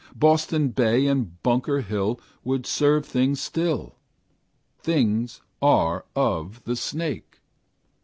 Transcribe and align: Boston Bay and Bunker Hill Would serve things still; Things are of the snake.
Boston 0.15 0.69
Bay 0.69 1.05
and 1.05 1.43
Bunker 1.43 1.81
Hill 1.81 2.19
Would 2.43 2.65
serve 2.65 3.05
things 3.05 3.39
still; 3.39 3.97
Things 4.79 5.41
are 5.61 6.05
of 6.15 6.63
the 6.63 6.75
snake. 6.75 7.39